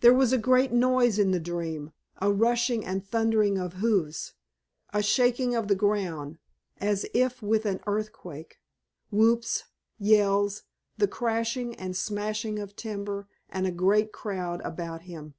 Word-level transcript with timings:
There 0.00 0.12
was 0.12 0.34
a 0.34 0.36
great 0.36 0.72
noise 0.72 1.18
in 1.18 1.30
the 1.30 1.40
dream, 1.40 1.92
a 2.20 2.30
rushing 2.30 2.84
and 2.84 3.02
thundering 3.02 3.56
of 3.56 3.72
hoofs, 3.80 4.34
a 4.92 5.02
shaking 5.02 5.54
of 5.54 5.68
the 5.68 5.74
ground, 5.74 6.36
as 6.76 7.06
if 7.14 7.40
with 7.40 7.64
an 7.64 7.80
earthquake, 7.86 8.58
whoops, 9.10 9.64
yells, 9.98 10.64
the 10.98 11.08
crashing 11.08 11.74
and 11.76 11.96
smashing 11.96 12.58
of 12.58 12.76
timber, 12.76 13.26
and 13.48 13.66
a 13.66 13.70
great 13.70 14.12
crowd 14.12 14.60
about 14.66 15.04
him. 15.04 15.32